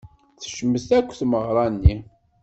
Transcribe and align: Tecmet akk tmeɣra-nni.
Tecmet 0.41 0.87
akk 0.97 1.09
tmeɣra-nni. 1.19 1.95